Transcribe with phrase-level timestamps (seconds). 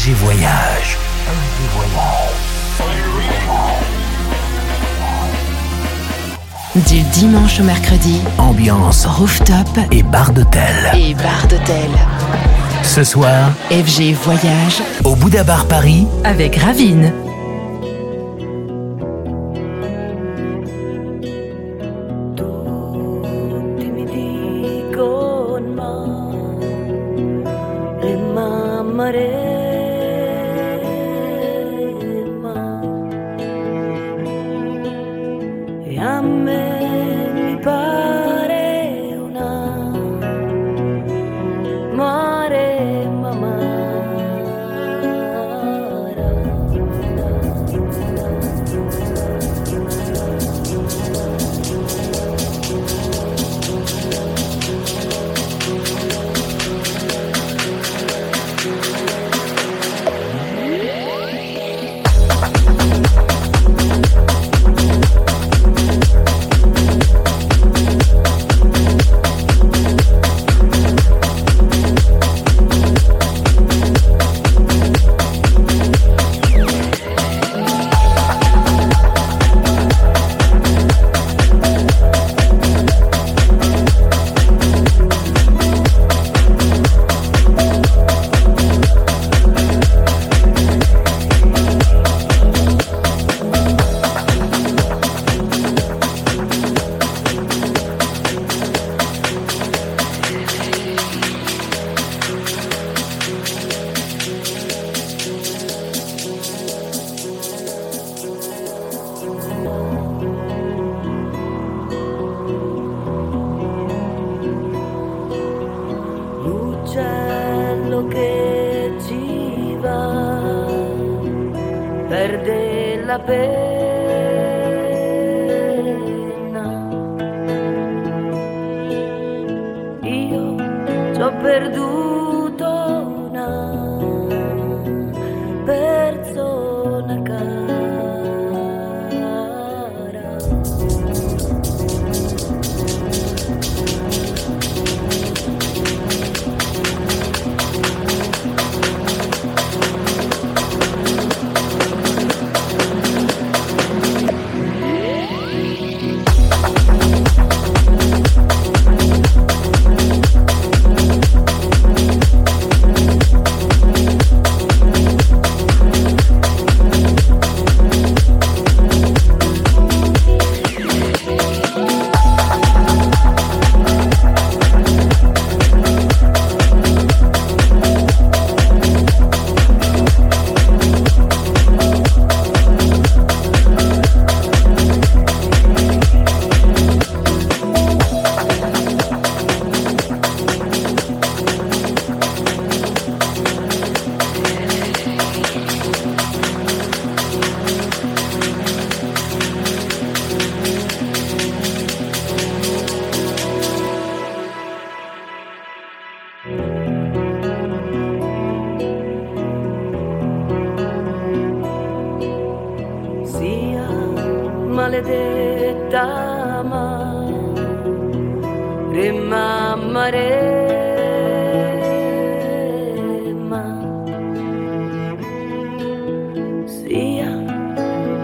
[0.00, 0.96] FG Voyage.
[6.88, 10.90] Du dimanche au mercredi, Ambiance rooftop et bar d'hôtel.
[10.94, 11.90] et bar d'hôtel.
[12.82, 17.12] Ce soir, FG Voyage au Bouddha Bar Paris, avec Ravine.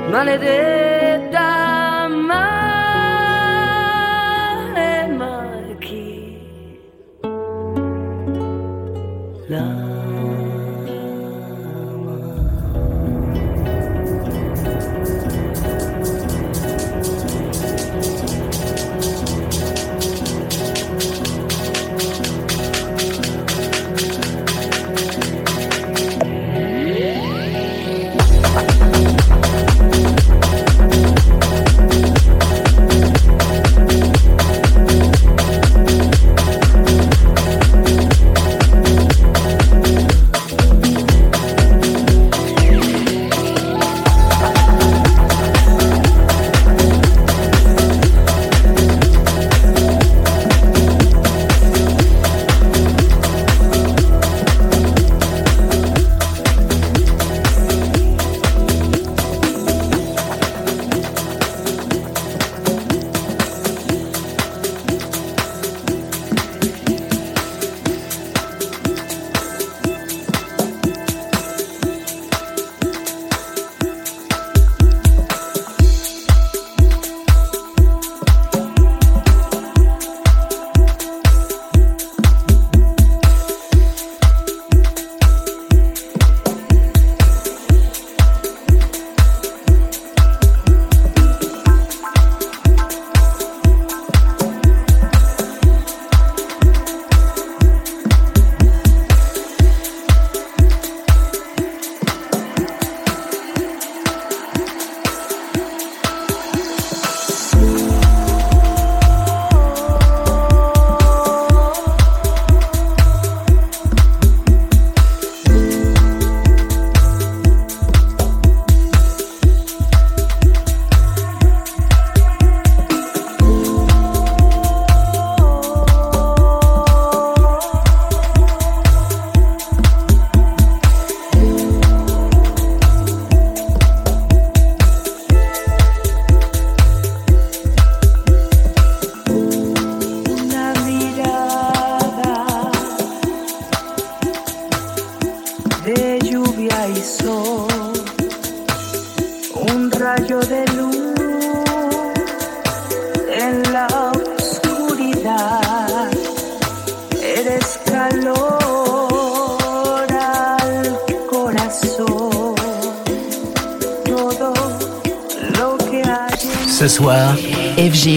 [0.08, 0.38] n'allait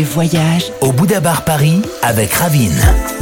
[0.10, 3.19] Voyage au Bouddha Bar Paris avec Ravine.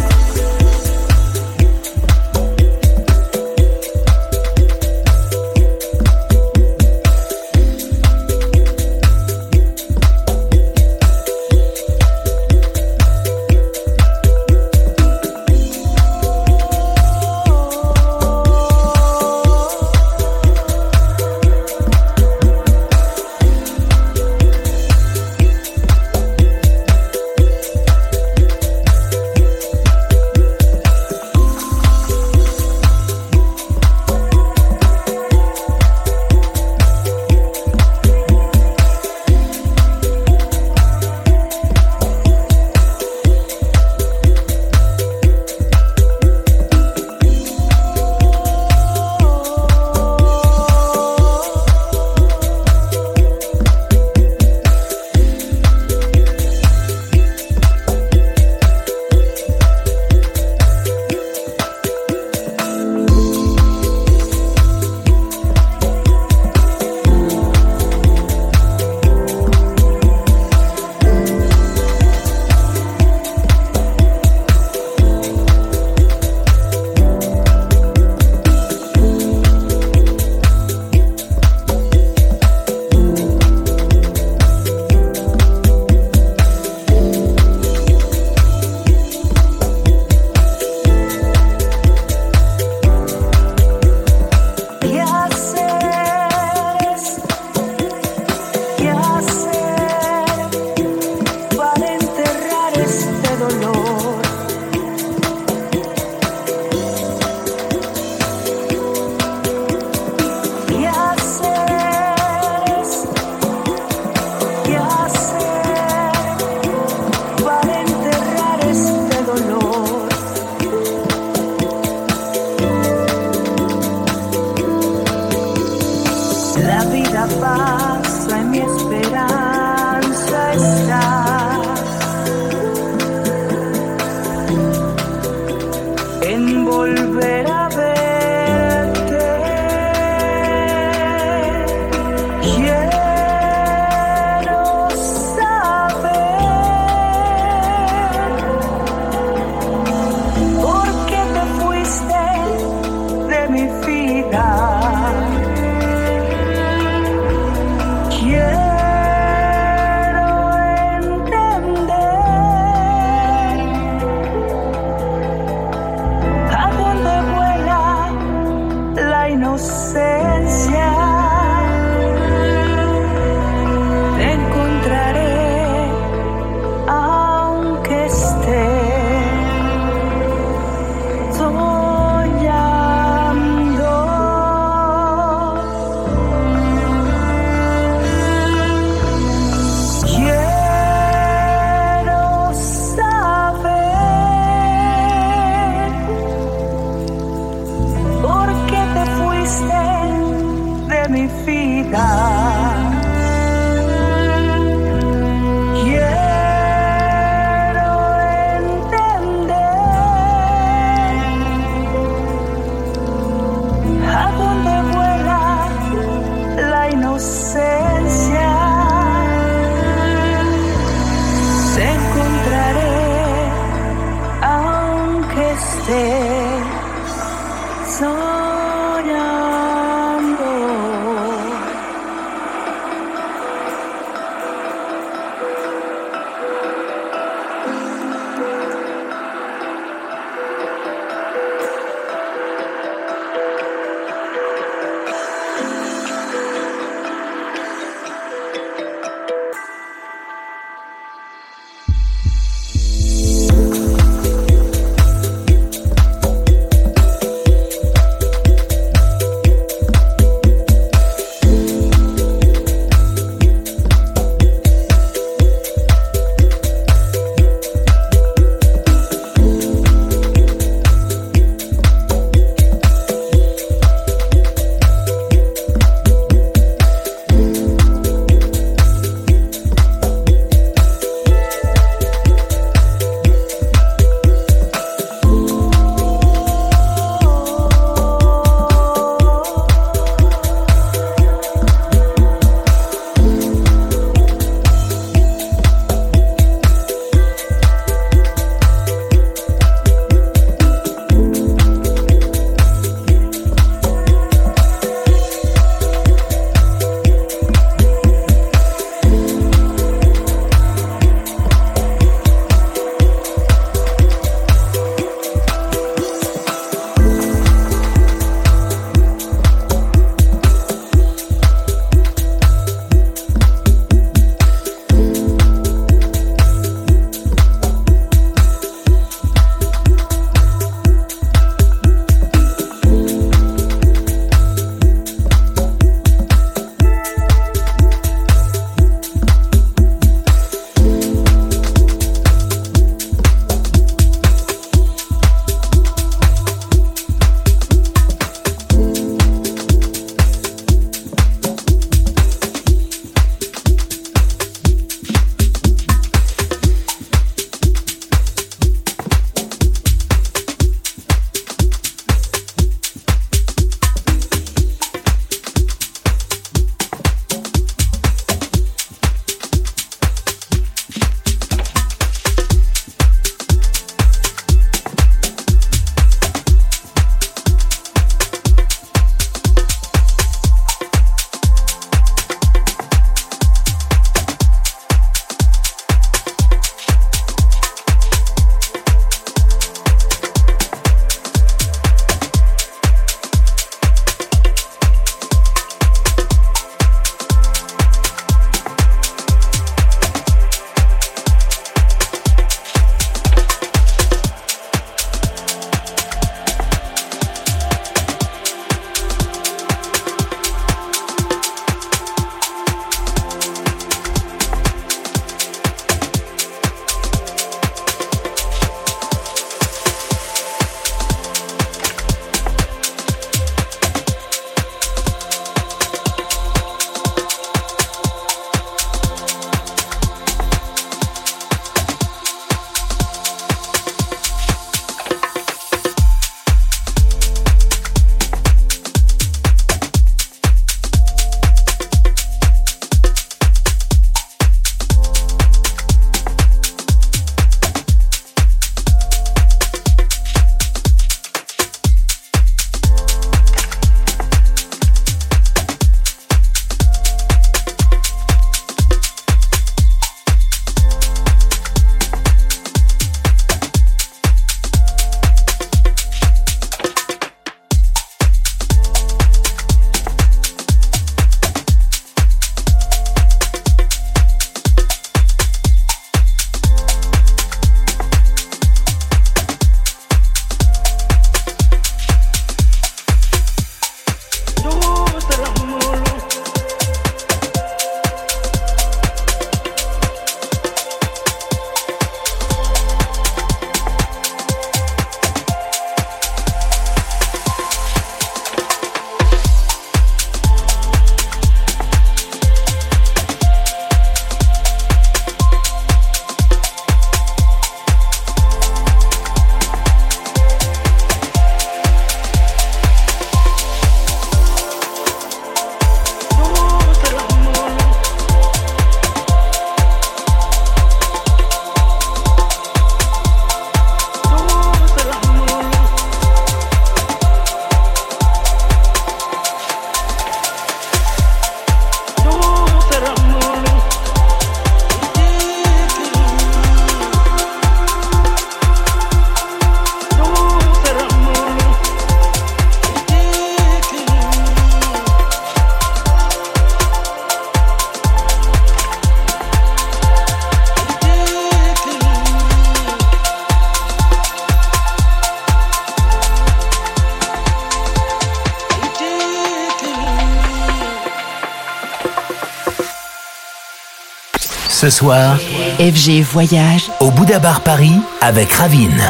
[564.79, 565.39] Ce soir,
[565.79, 569.01] FG Voyage au Bouddha Bar Paris avec Ravine.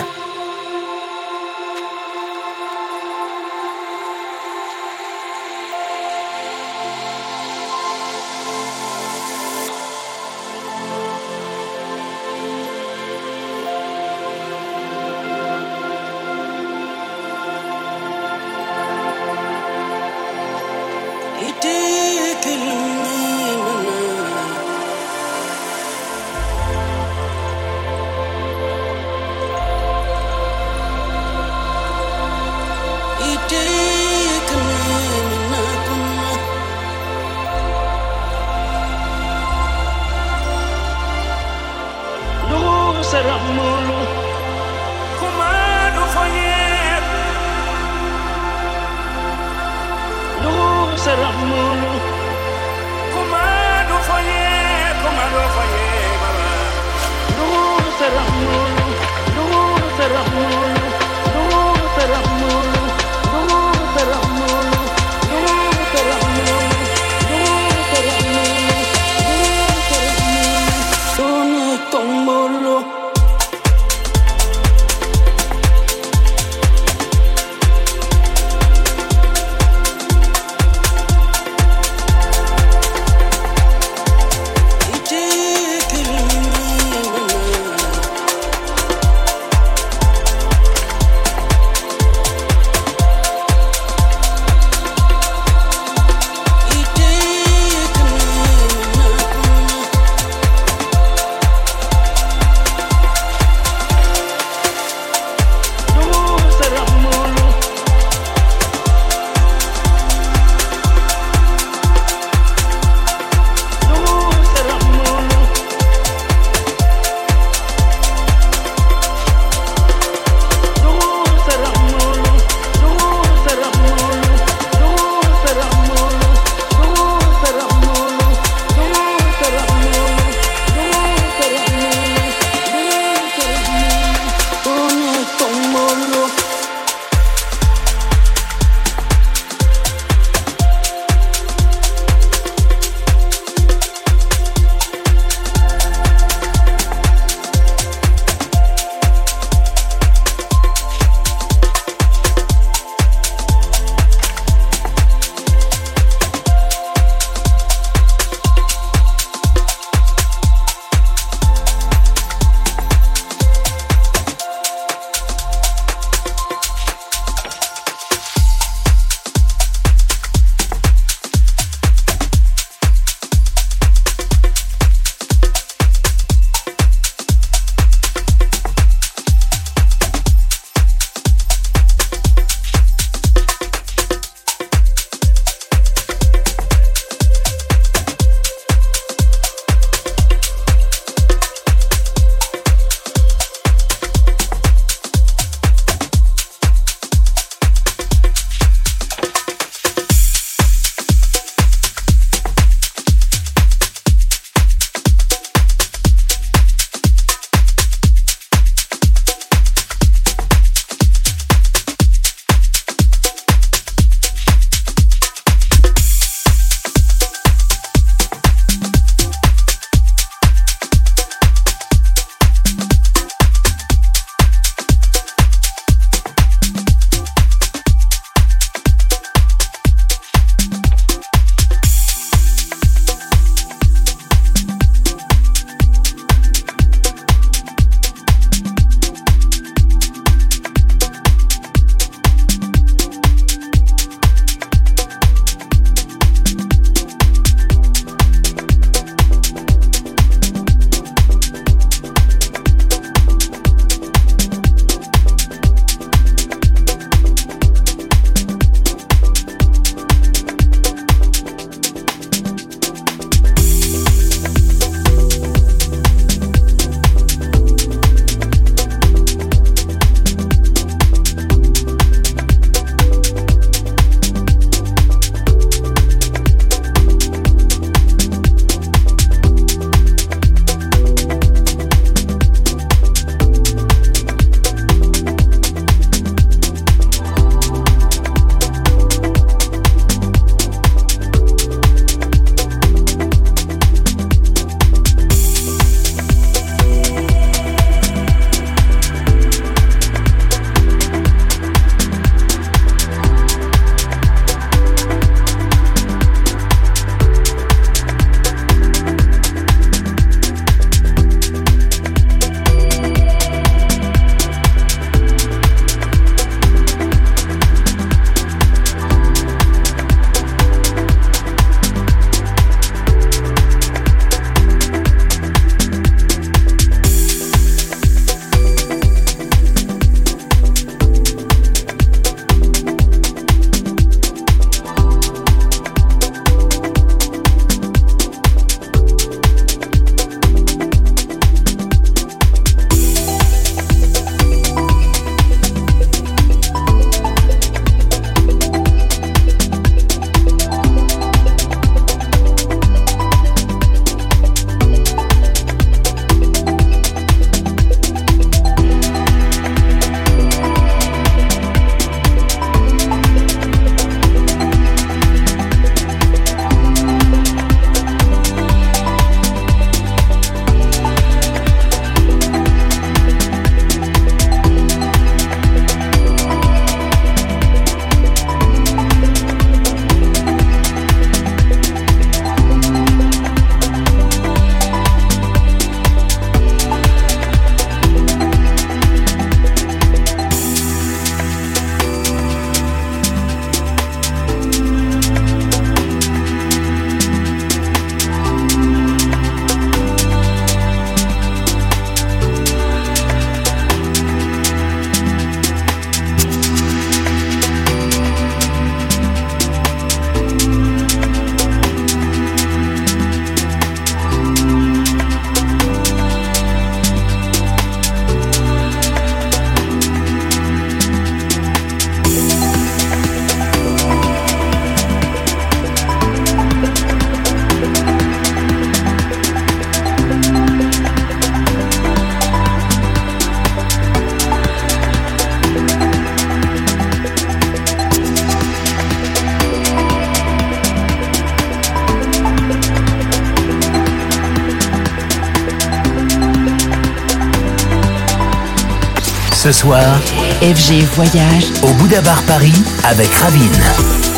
[450.62, 452.74] FG Voyage au Bouddha Bar Paris
[453.06, 454.37] avec Ravine.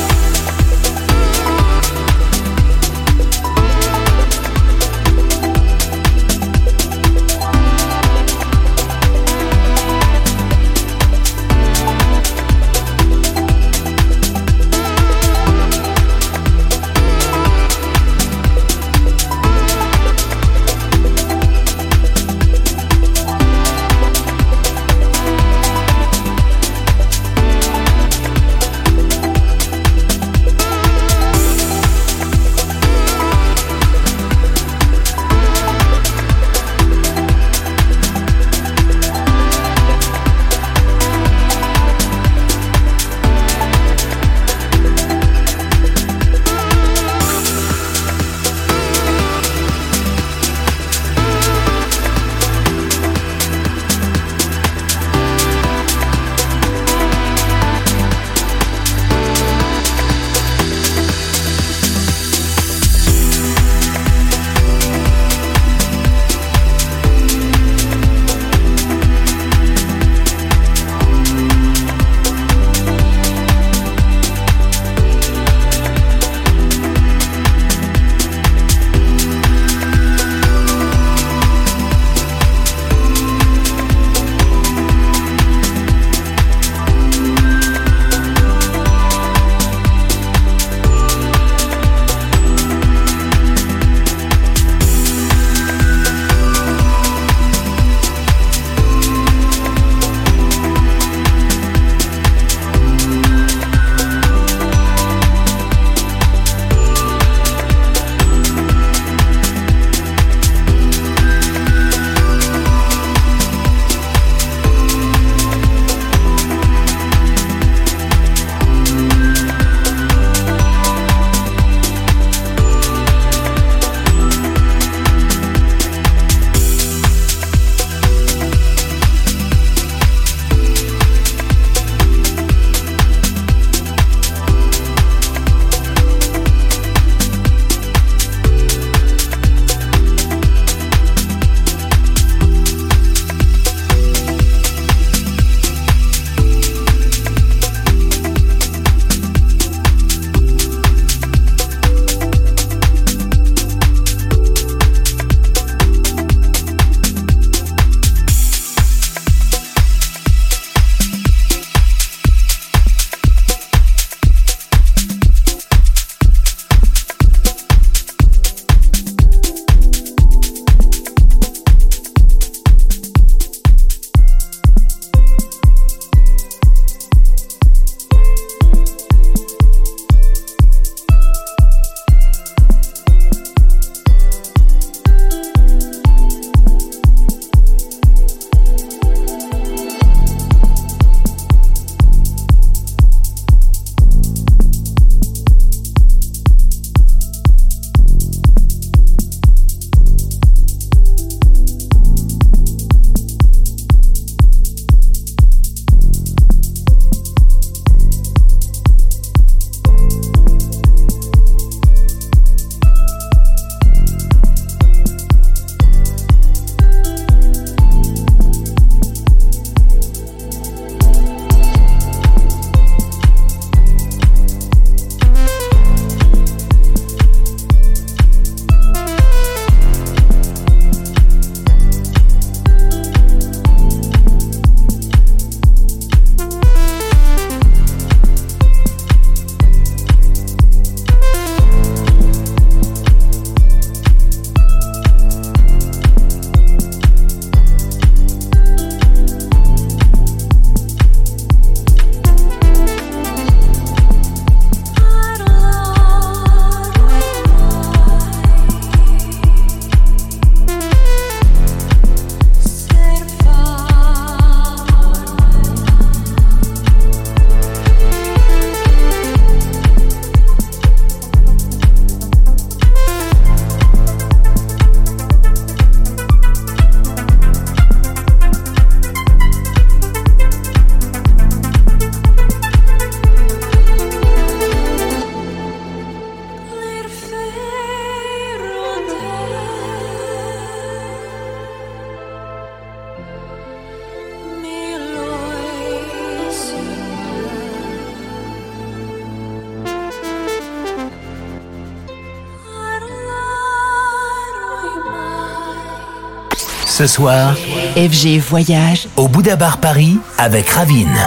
[306.99, 307.55] Ce soir,
[307.95, 311.17] FG Voyage au Bouddha Bar Paris avec Ravine.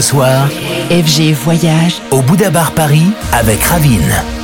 [0.00, 0.48] Ce soir,
[0.88, 4.39] FG Voyage au Bouddha Bar Paris avec Ravine.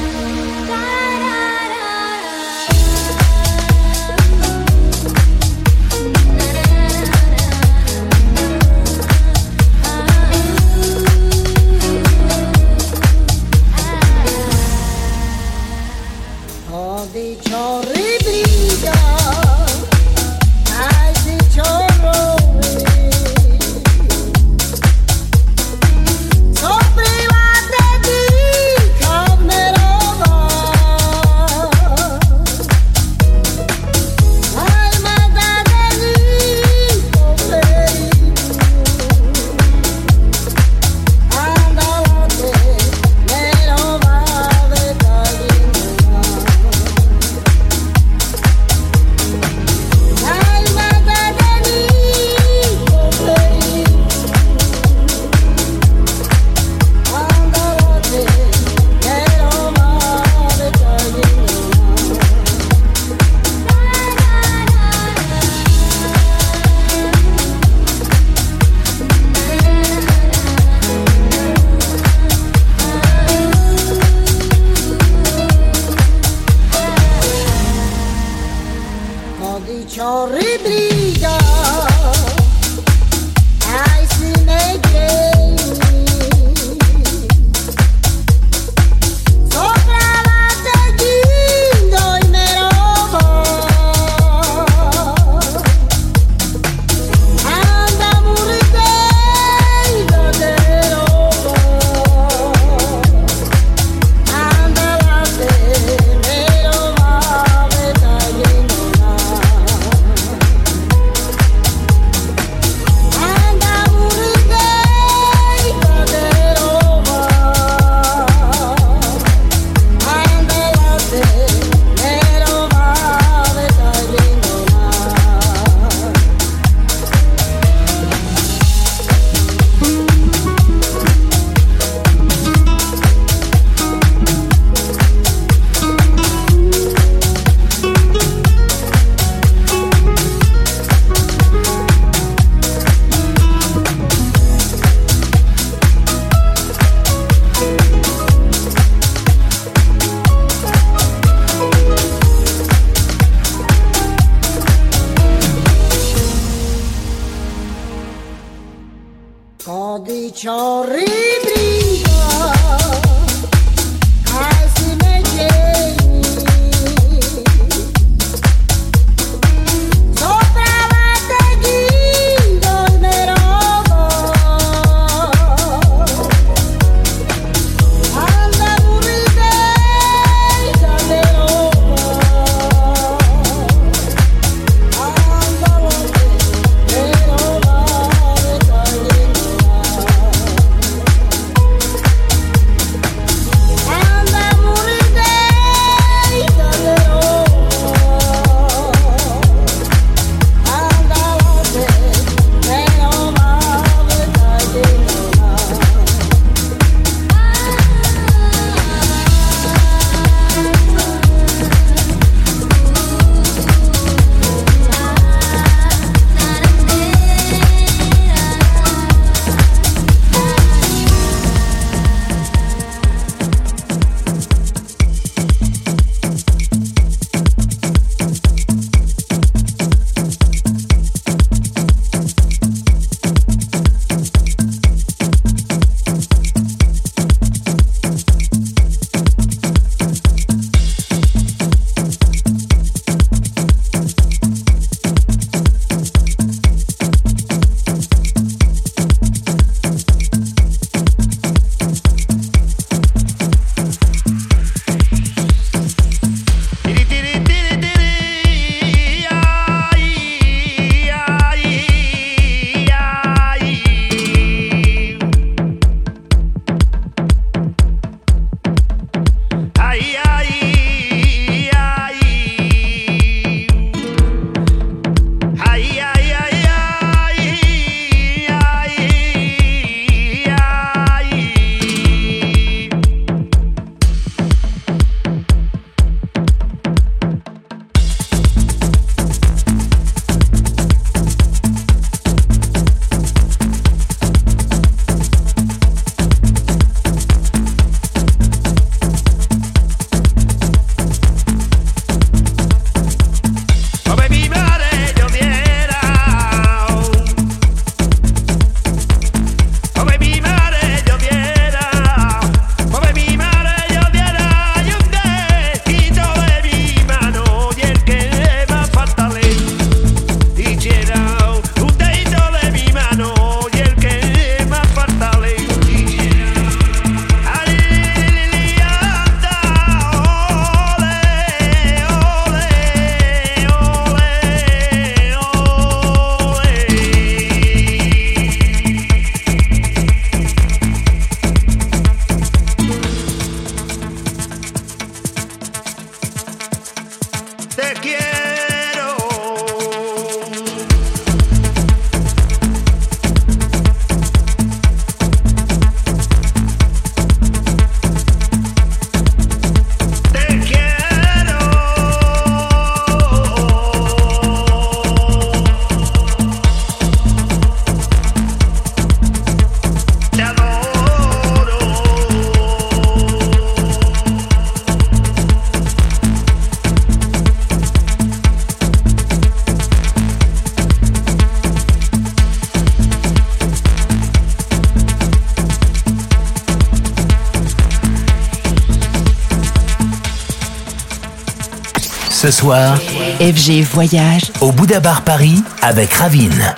[392.66, 396.74] FG Voyage au Bouddha Bar Paris avec Ravine.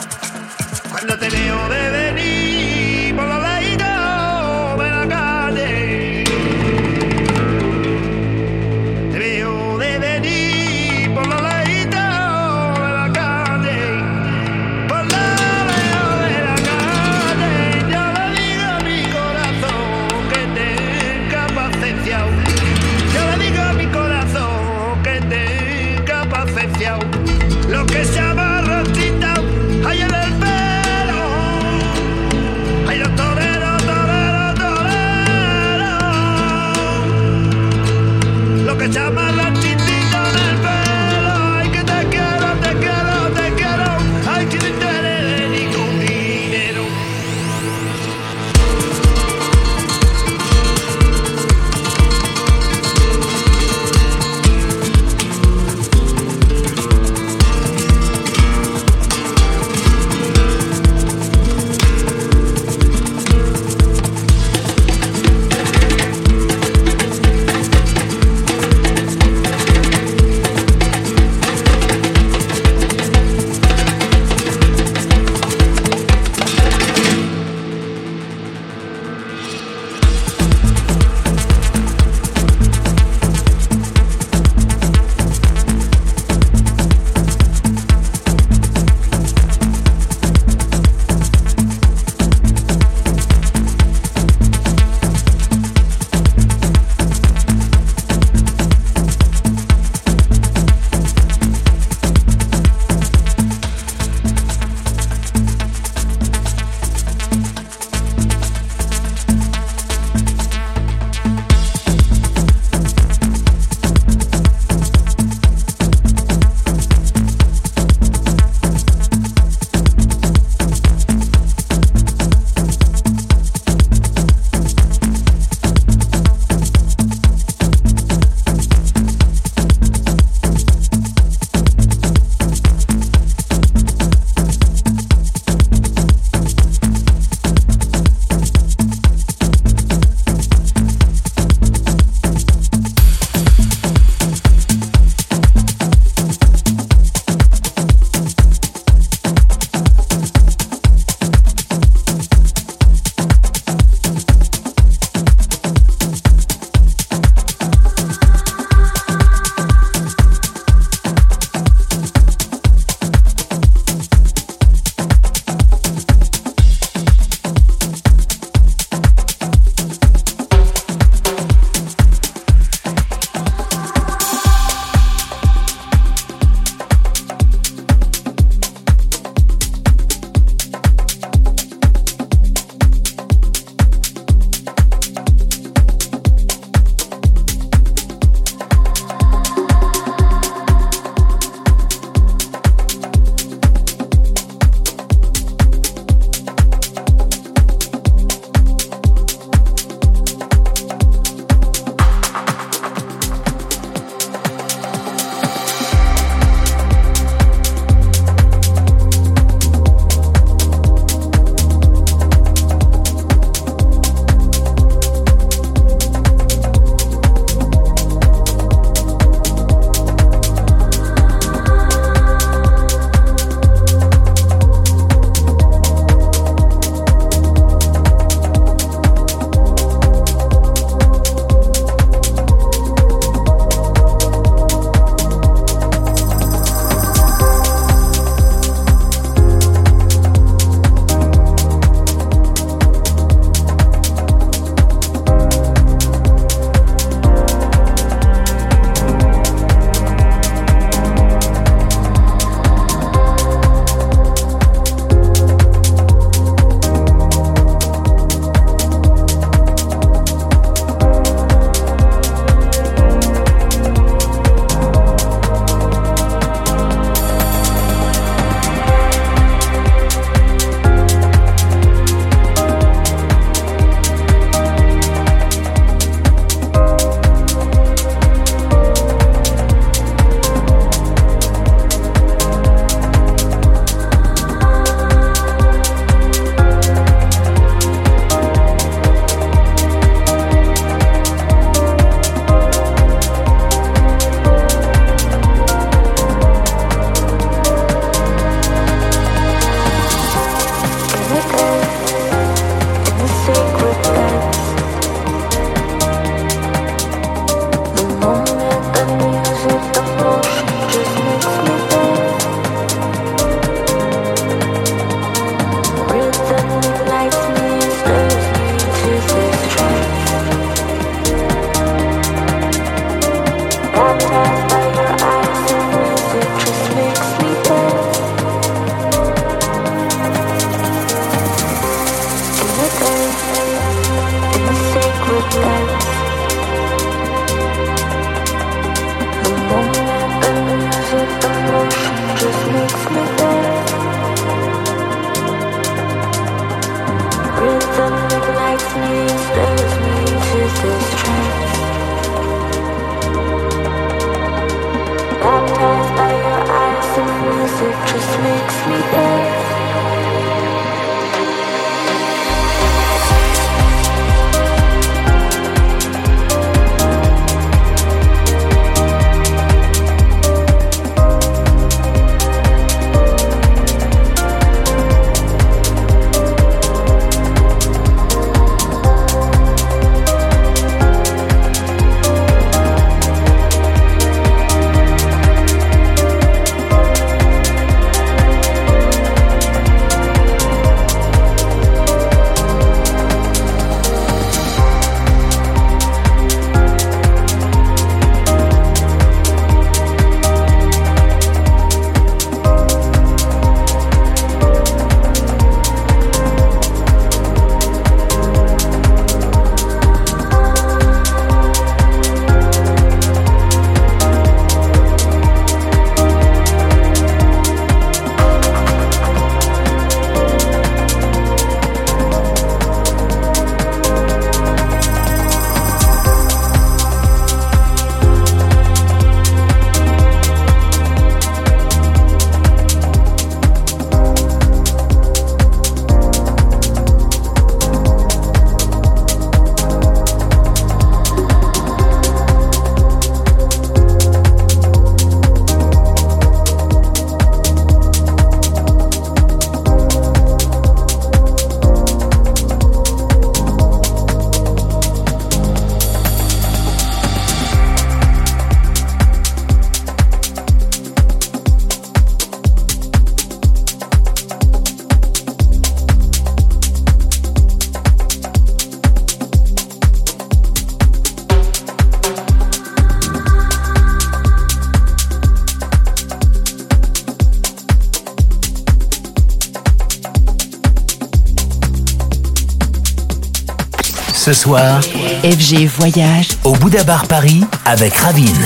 [484.48, 485.02] Ce soir,
[485.44, 488.56] FG Voyage au Bouddha Bar Paris avec Ravine.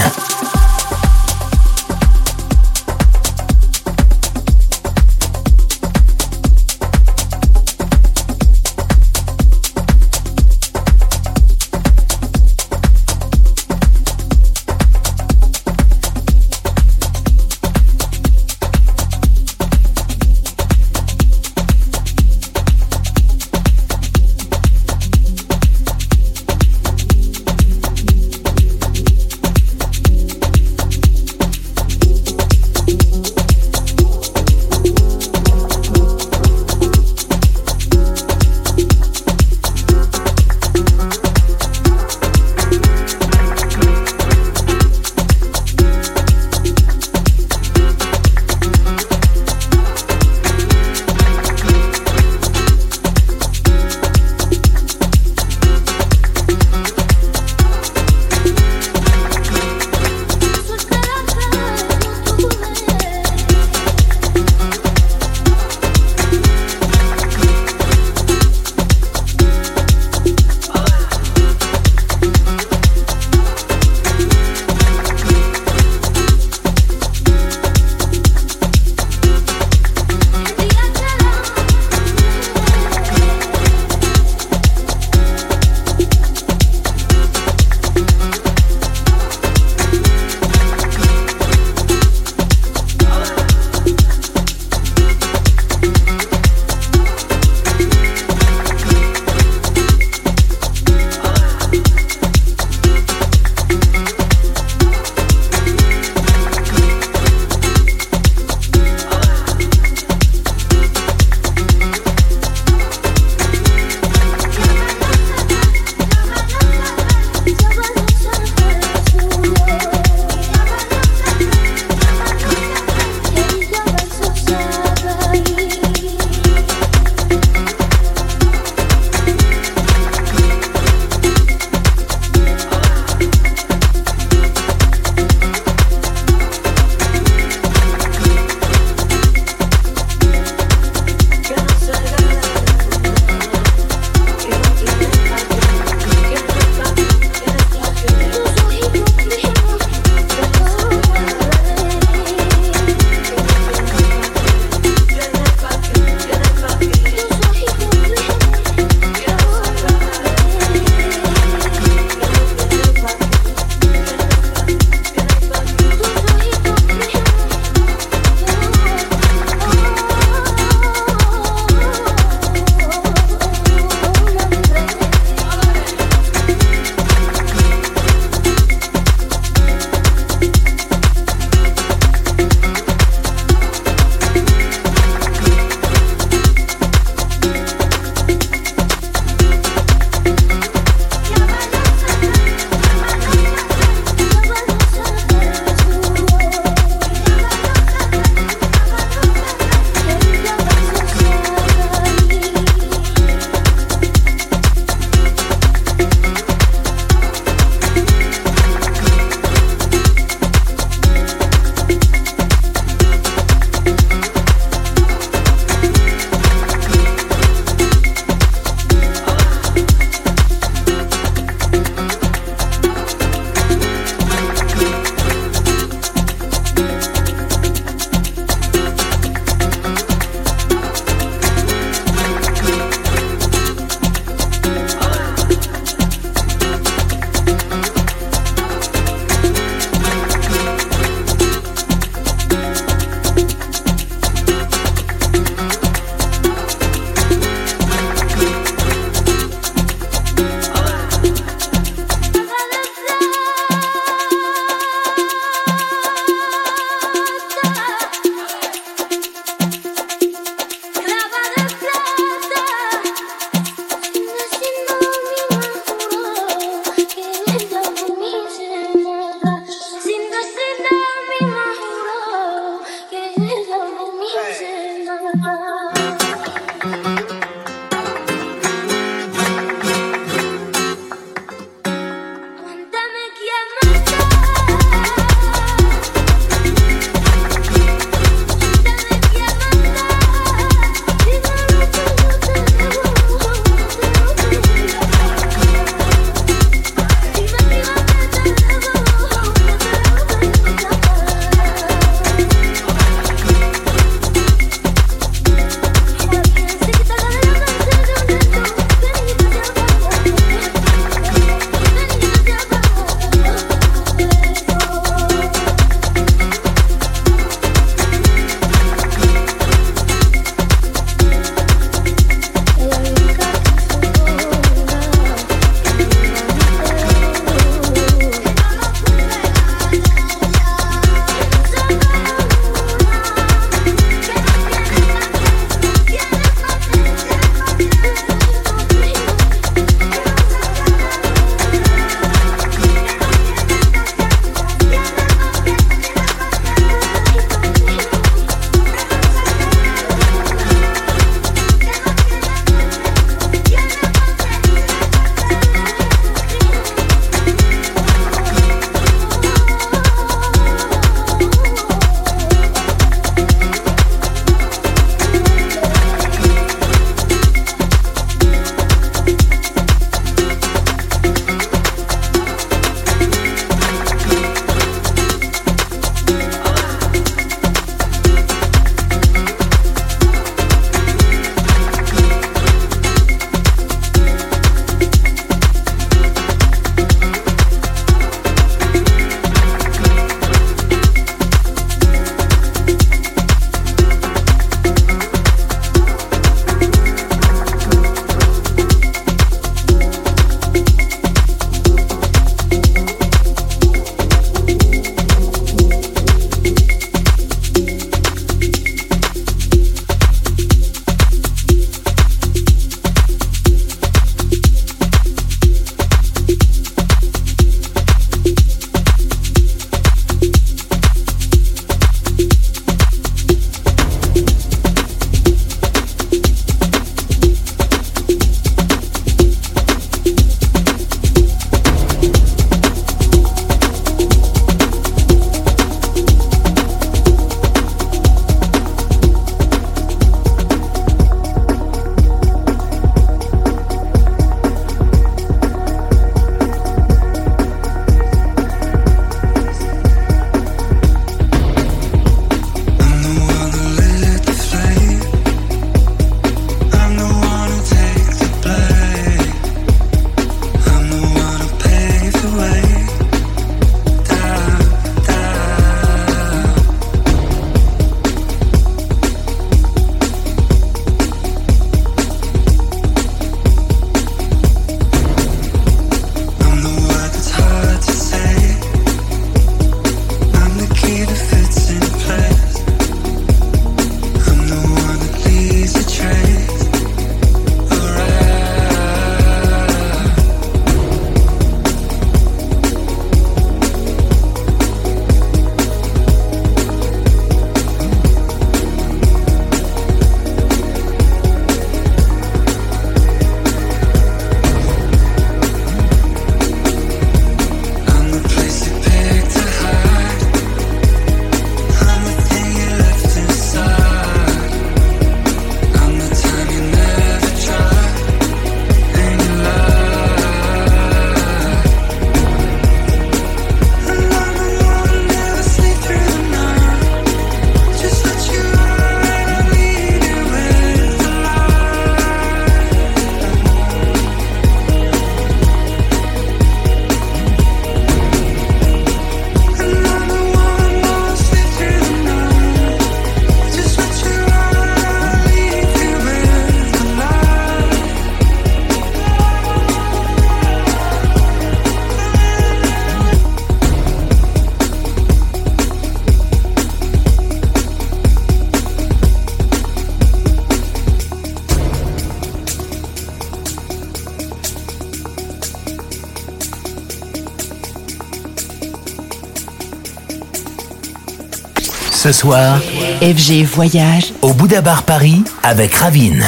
[572.33, 572.79] soir,
[573.21, 576.45] FG Voyage au Bouddha Bar Paris avec Ravine.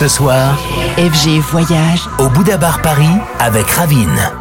[0.00, 0.56] ce soir,
[0.96, 4.39] FG Voyage au Bouddha Bar Paris avec Ravine.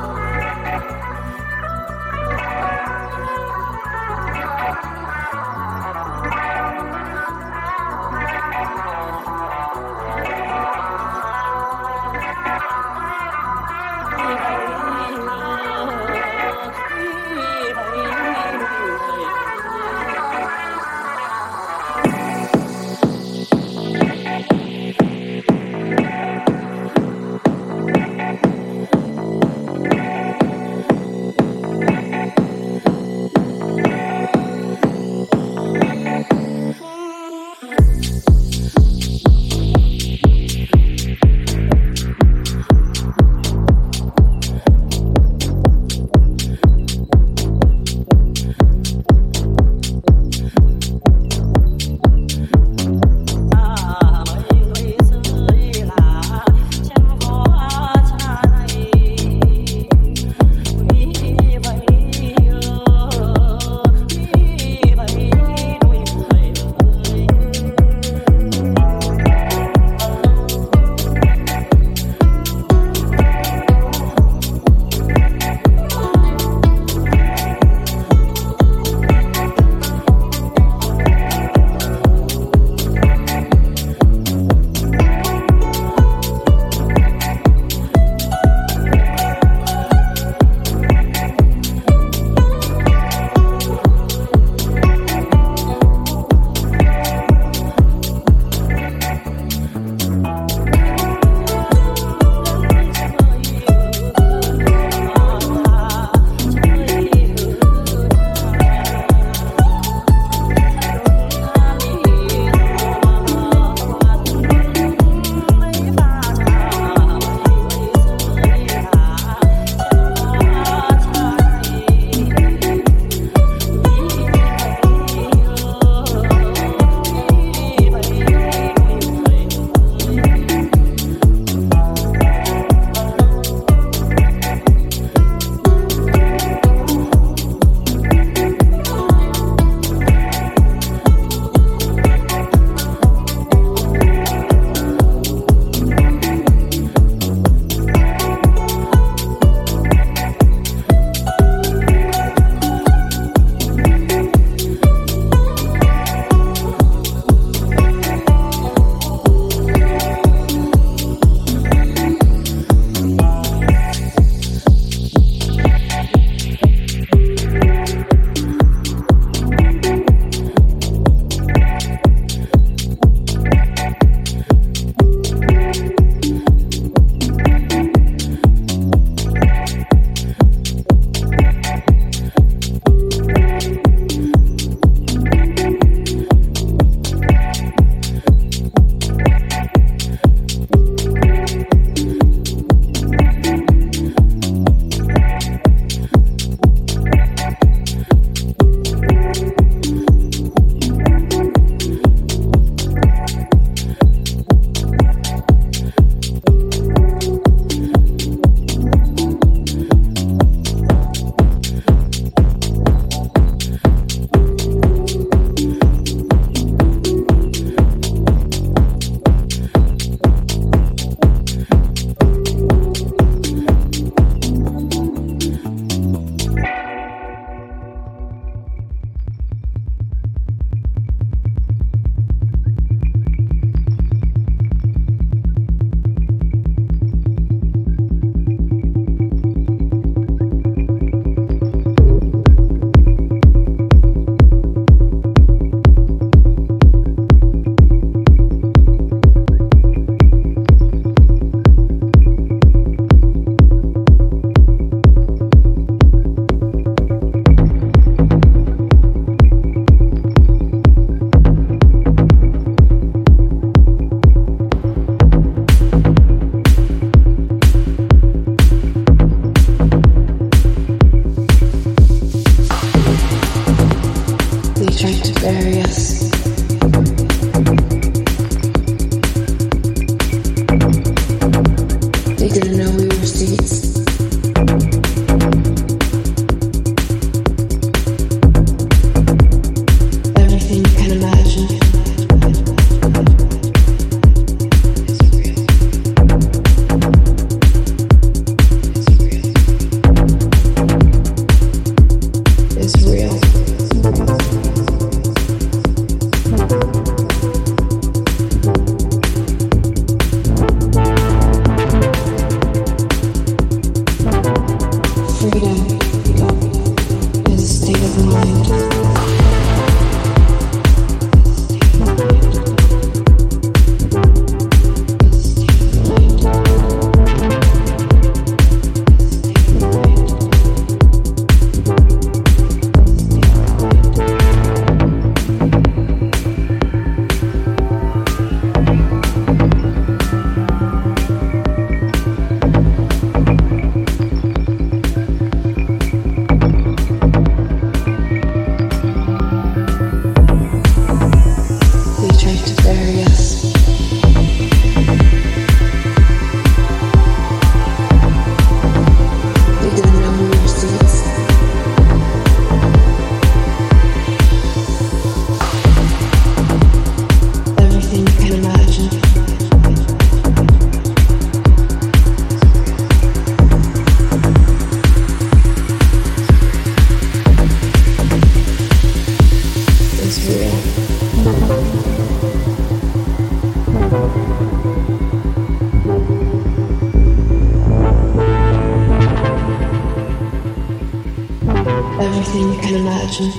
[392.21, 393.51] Everything you can imagine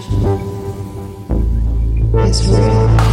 [2.21, 3.10] is real.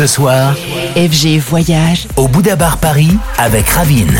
[0.00, 0.56] Ce soir,
[0.96, 4.18] FG Voyage au Bouddha Bar Paris avec Ravine.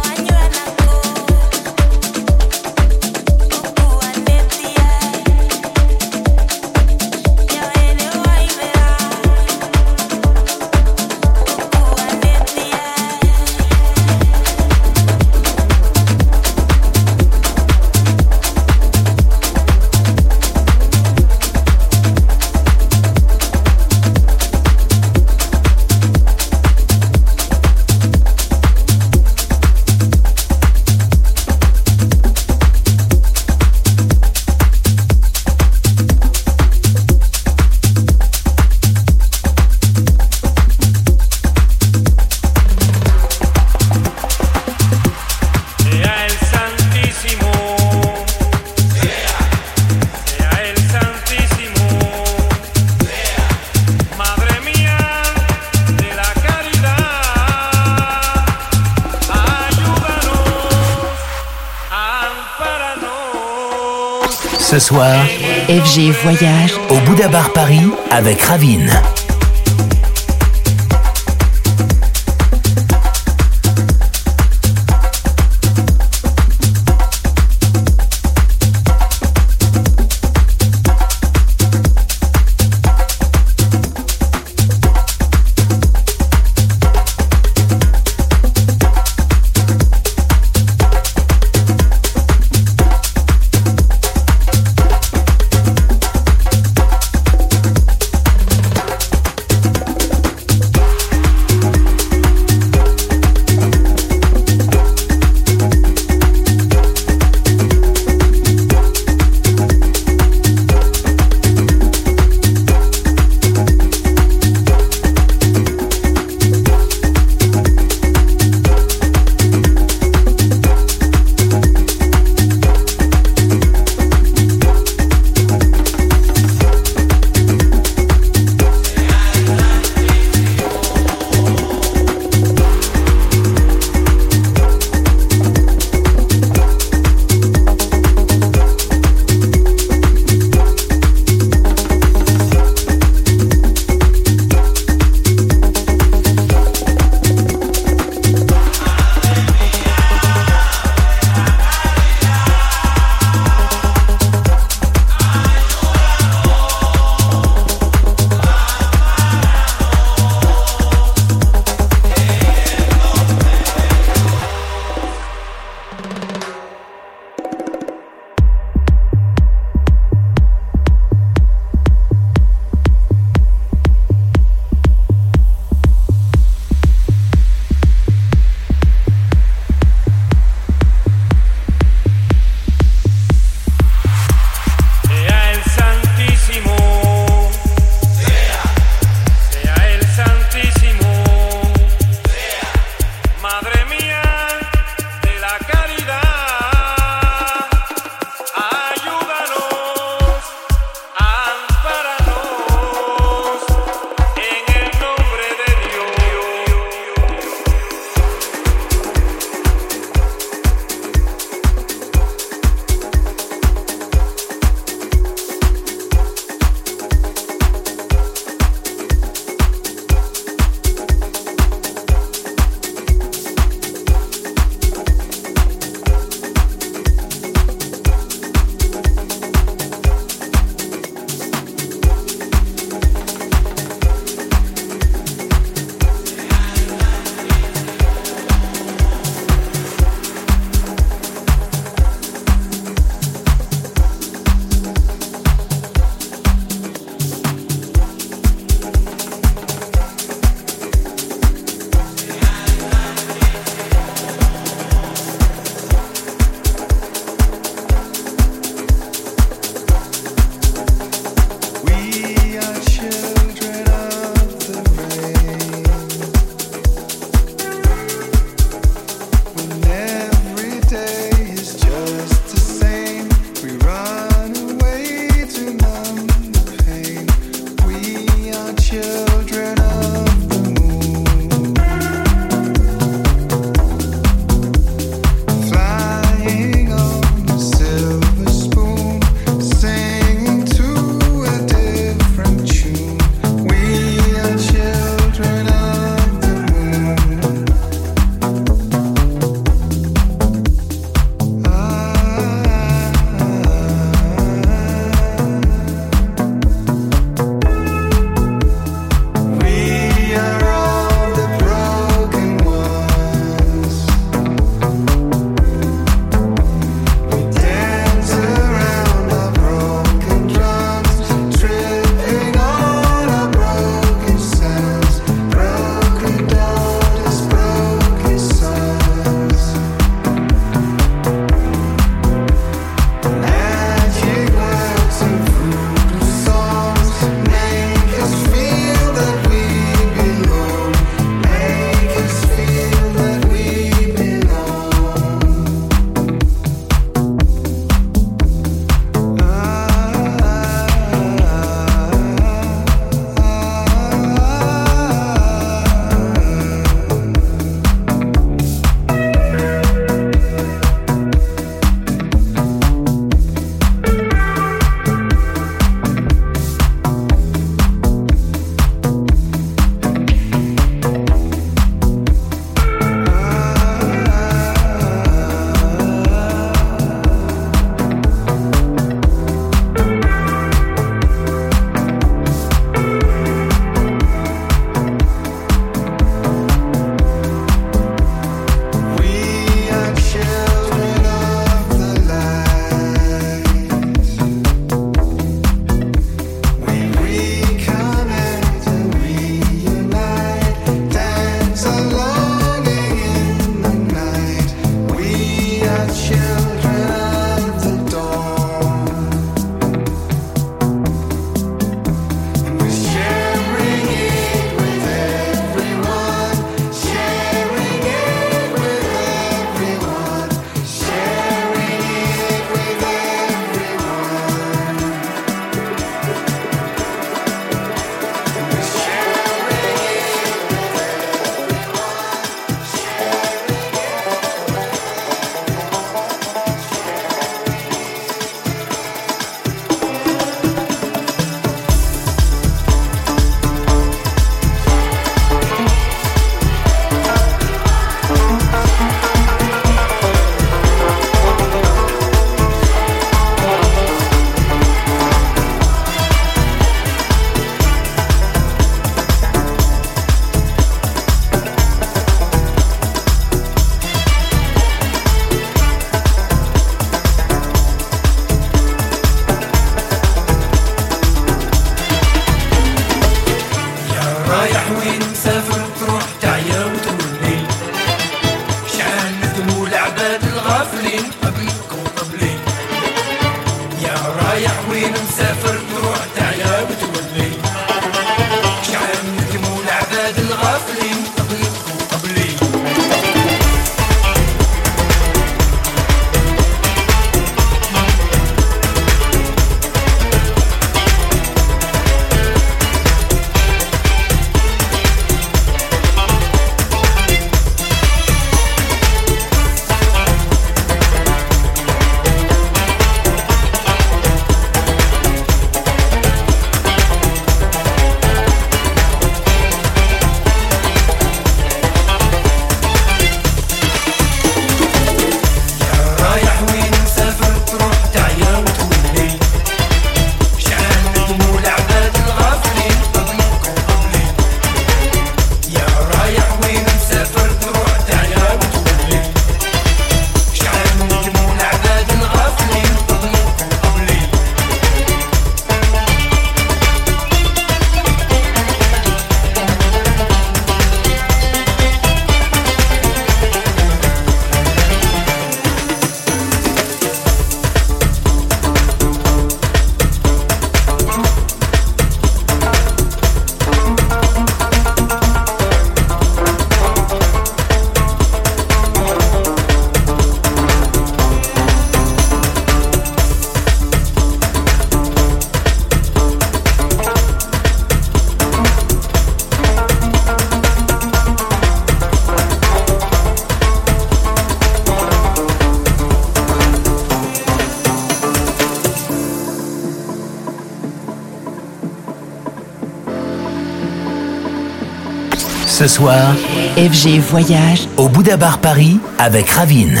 [595.94, 596.34] Soir,
[596.76, 600.00] FG Voyage au Bouddha Bar Paris avec Ravine.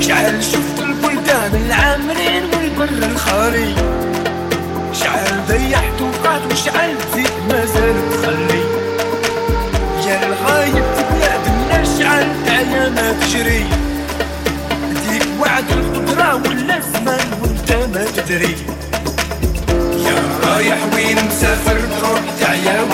[0.00, 3.74] شعل شفت البلدان العامرين والبر الخالي
[4.92, 8.62] شعل ضيعت وقعت وشعل زيد ما زال تخلي.
[10.06, 13.64] يا الغايب في بلاد الناس شعل تعيا ما تجري
[15.08, 18.71] ديك وعد القدرة ولا الزمان وانت ما تدري.
[20.62, 22.86] رايح وين مسافر تروح تعيا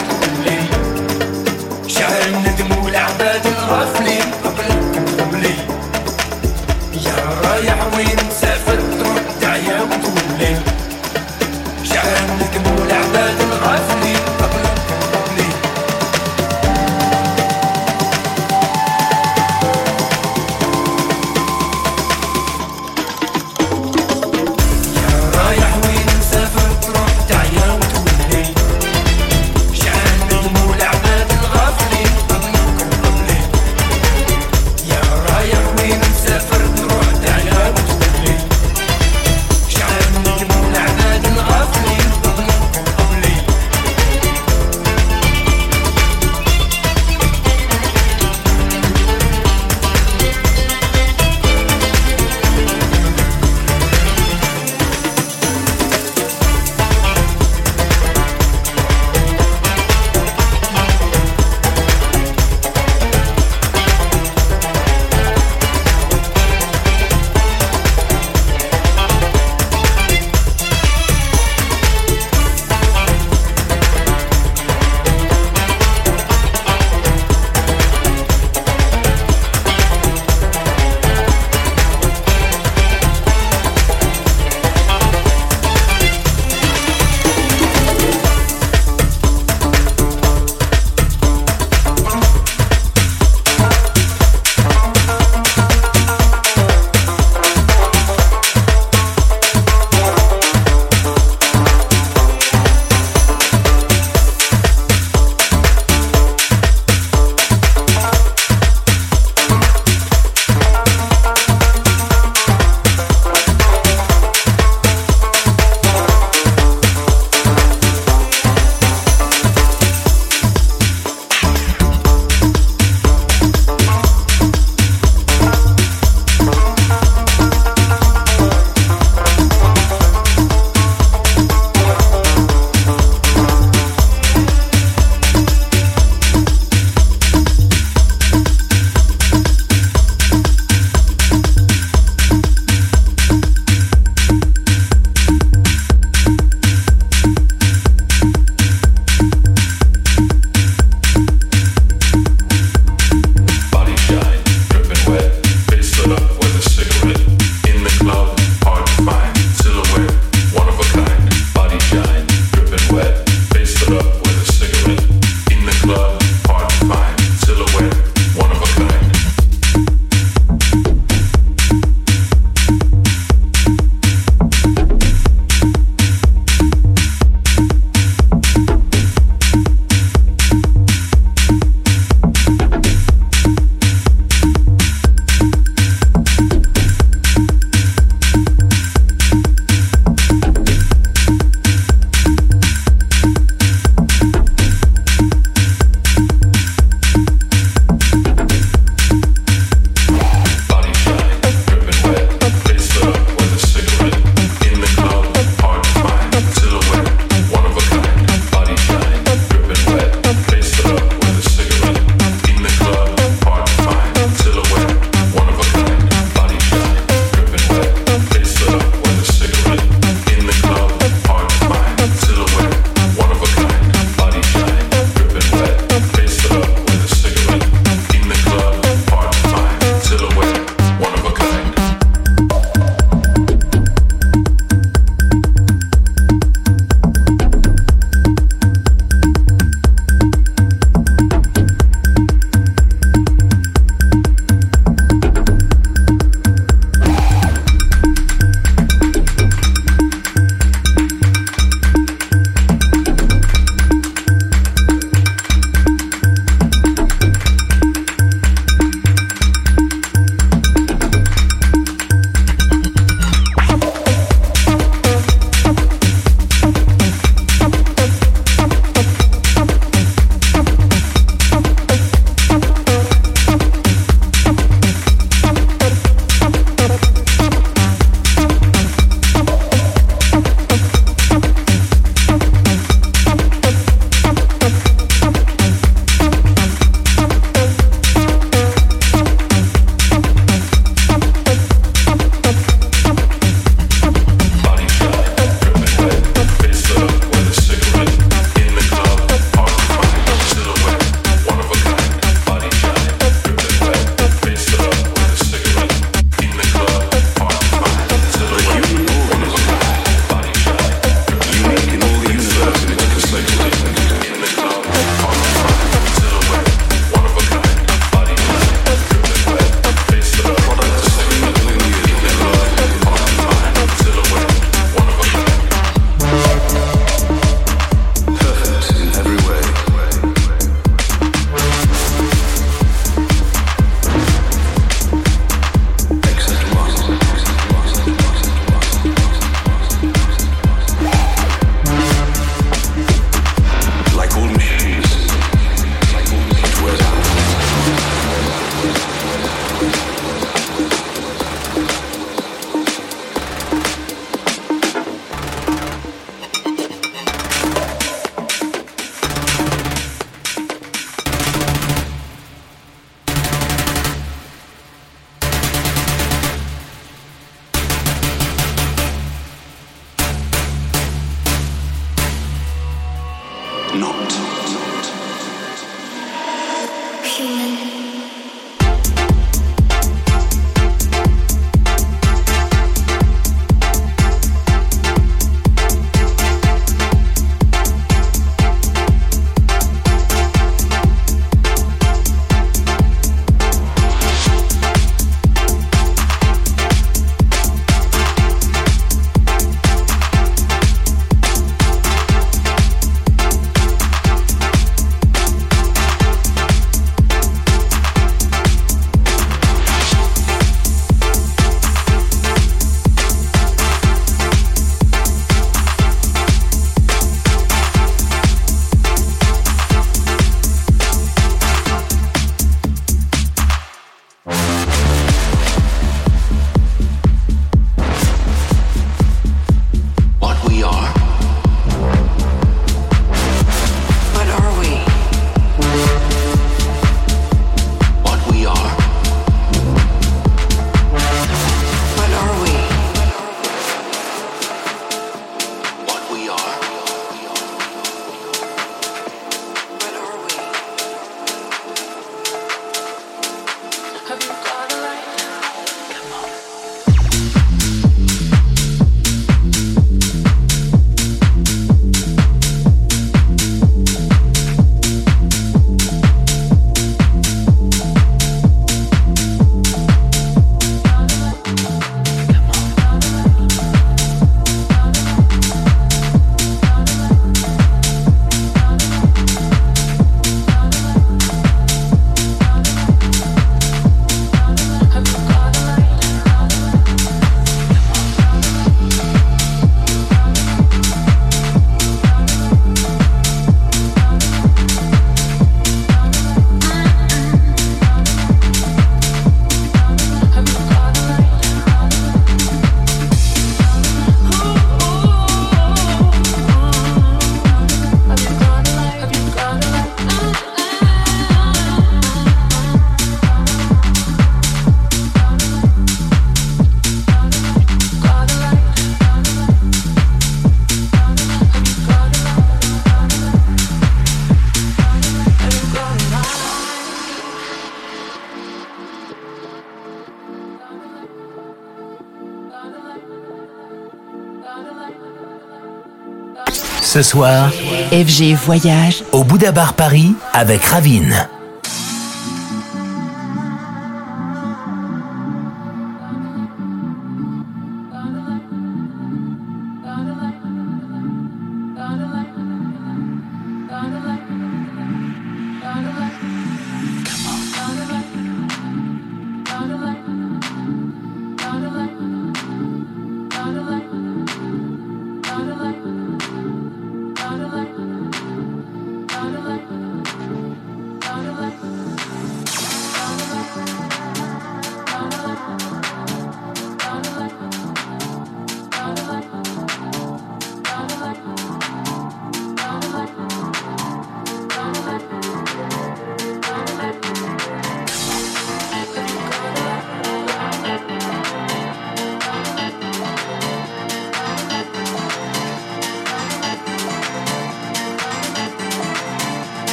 [537.19, 537.73] Ce soir,
[538.12, 541.49] FG Voyage au Bouddha Bar Paris avec Ravine.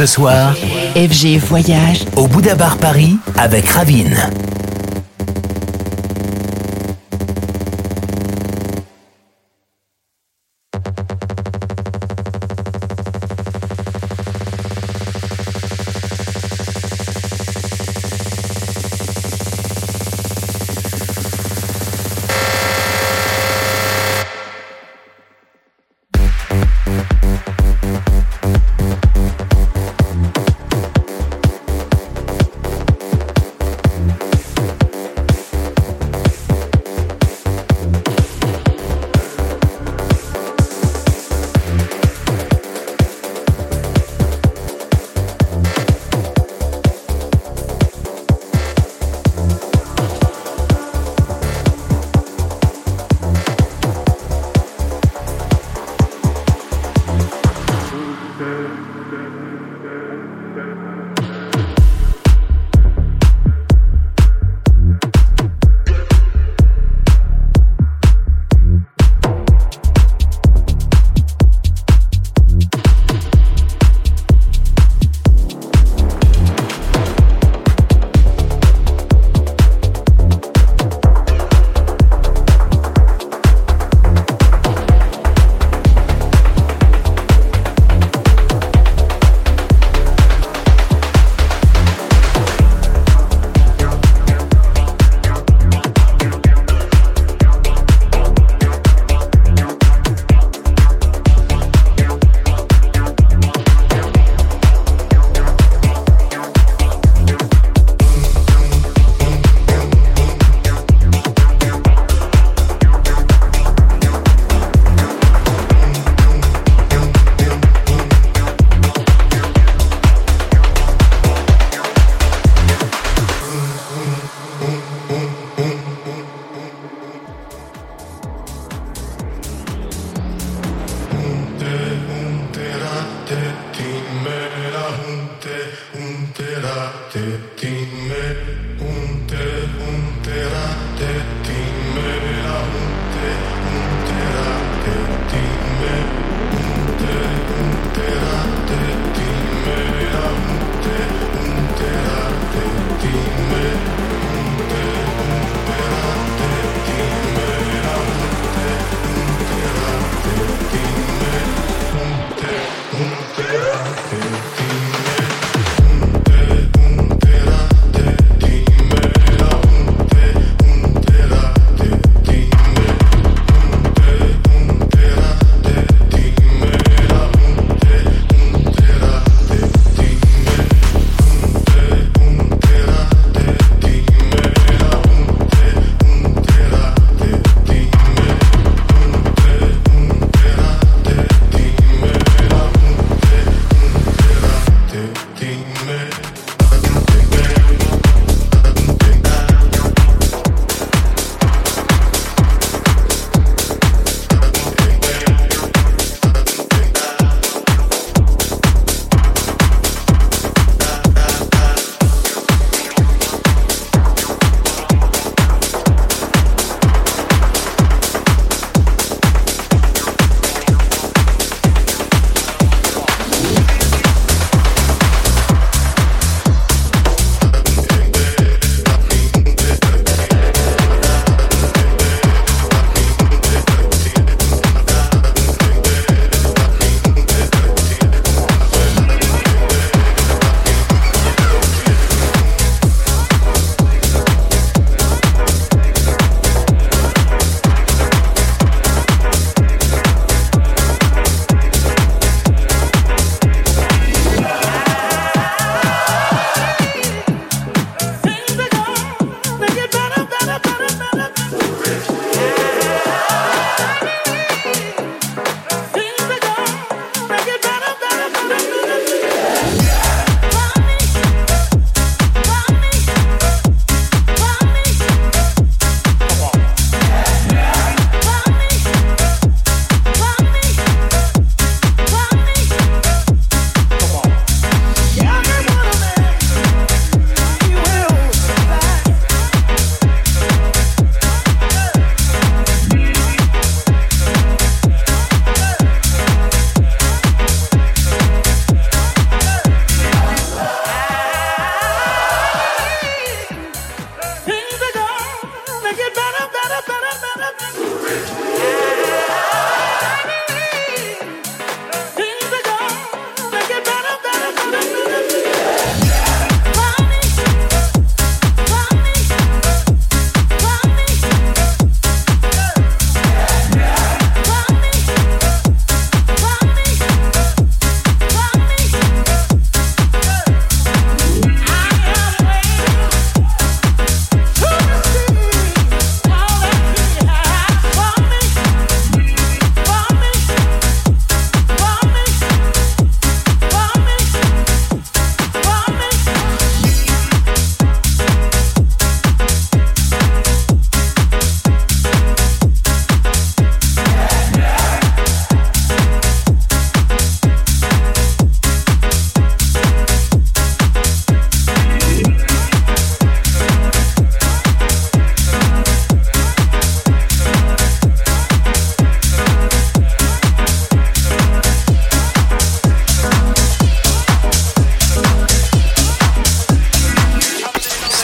[0.00, 0.54] Ce soir,
[0.96, 4.16] FG Voyage au Bouddha Bar Paris avec Ravine.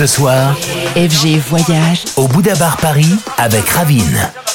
[0.06, 0.54] ce soir,
[0.94, 4.45] FG Voyage au Bouddha Bar Paris avec Ravine.